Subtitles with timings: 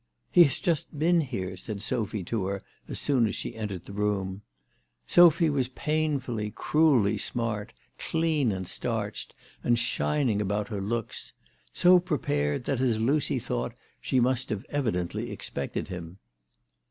[0.31, 3.93] "He has just been here," said Sophy to her as soon as she entered the
[3.93, 4.41] room.
[5.05, 11.33] Sophy was painfully, cruelly smart, clean and starched, and shining about her locks,
[11.71, 16.17] so prepared that, as Lucy thought, she must have evidently expected him.